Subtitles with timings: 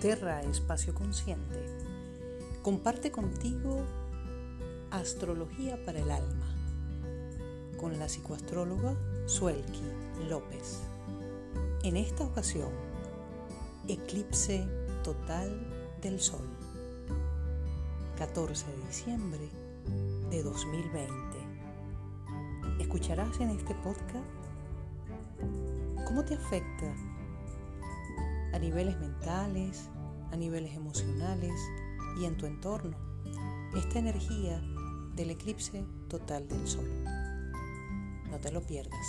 [0.00, 1.58] Terra Espacio Consciente
[2.62, 3.80] comparte contigo
[4.90, 6.46] Astrología para el Alma
[7.78, 8.94] con la psicoastróloga
[9.24, 9.82] Suelki
[10.28, 10.82] López.
[11.82, 12.68] En esta ocasión,
[13.88, 14.68] eclipse
[15.02, 16.46] total del Sol,
[18.18, 19.50] 14 de diciembre
[20.30, 21.12] de 2020.
[22.80, 24.26] Escucharás en este podcast
[26.06, 26.94] cómo te afecta
[28.56, 29.90] a niveles mentales,
[30.36, 31.54] niveles emocionales
[32.20, 32.96] y en tu entorno
[33.76, 34.62] esta energía
[35.14, 36.88] del eclipse total del Sol.
[38.30, 39.06] No te lo pierdas.